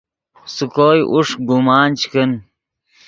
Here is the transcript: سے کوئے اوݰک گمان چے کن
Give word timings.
سے 0.53 0.65
کوئے 0.75 0.99
اوݰک 1.11 1.39
گمان 1.47 1.89
چے 1.99 2.07
کن 2.11 2.31